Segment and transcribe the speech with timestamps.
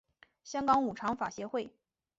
[0.43, 1.71] 香港五常法协会